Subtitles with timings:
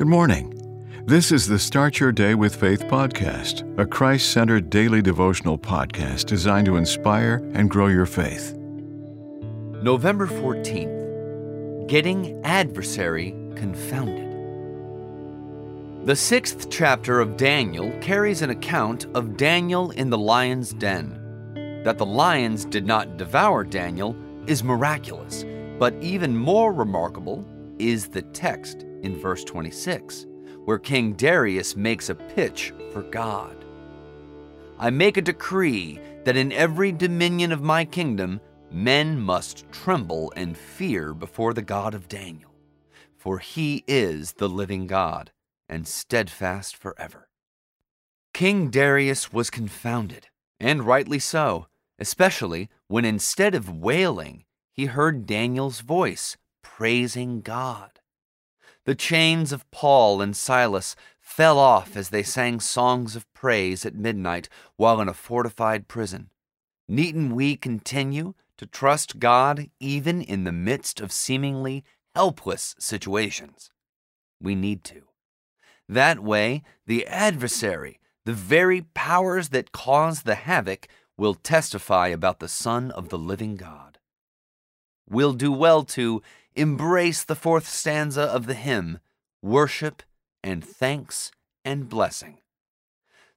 [0.00, 1.04] Good morning.
[1.04, 6.24] This is the Start Your Day with Faith podcast, a Christ centered daily devotional podcast
[6.24, 8.54] designed to inspire and grow your faith.
[9.82, 14.26] November 14th Getting Adversary Confounded.
[16.06, 21.82] The sixth chapter of Daniel carries an account of Daniel in the lion's den.
[21.84, 25.44] That the lions did not devour Daniel is miraculous,
[25.78, 27.44] but even more remarkable
[27.88, 30.26] is the text in verse 26,
[30.64, 33.64] where King Darius makes a pitch for God.
[34.78, 38.40] I make a decree that in every dominion of my kingdom
[38.70, 42.54] men must tremble and fear before the God of Daniel,
[43.16, 45.32] for he is the living God
[45.68, 47.28] and steadfast forever.
[48.32, 51.66] King Darius was confounded, and rightly so,
[51.98, 56.36] especially when instead of wailing, he heard Daniel's voice
[56.80, 58.00] praising God.
[58.86, 63.94] The chains of Paul and Silas fell off as they sang songs of praise at
[63.94, 66.30] midnight while in a fortified prison.
[66.88, 73.70] Needn't we continue to trust God even in the midst of seemingly helpless situations?
[74.40, 75.02] We need to.
[75.86, 80.88] That way, the adversary, the very powers that cause the havoc,
[81.18, 83.89] will testify about the Son of the living God.
[85.10, 86.22] We'll do well to
[86.54, 89.00] embrace the fourth stanza of the hymn,
[89.42, 90.04] Worship
[90.42, 91.32] and Thanks
[91.64, 92.38] and Blessing.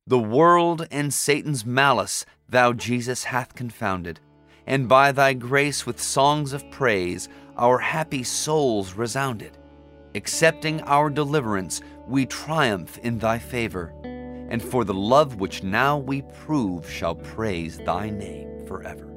[0.06, 4.20] The world and Satan's malice thou, Jesus, hath confounded,
[4.68, 9.58] and by thy grace with songs of praise our happy souls resounded.
[10.14, 16.22] Accepting our deliverance, we triumph in thy favor, and for the love which now we
[16.22, 19.10] prove shall praise thy name forever.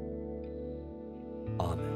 [1.60, 1.95] Amen.